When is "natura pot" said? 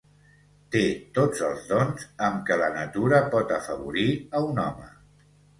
2.79-3.55